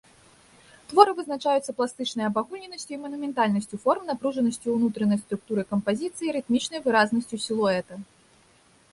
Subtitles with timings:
[0.91, 7.93] Творы вызначаюцца пластычнай абагульненасцю і манументальнасцю форм, напружанасцю ўнутранай структуры кампазіцыі, рытмічнай выразнасцю сілуэта.